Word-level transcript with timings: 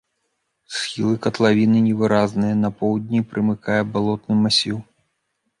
Схілы 0.77 1.13
катлавіны 1.25 1.83
невыразныя, 1.89 2.55
на 2.63 2.71
поўдні 2.79 3.19
прымыкае 3.35 3.79
балотны 3.95 4.33
масіў. 4.45 4.77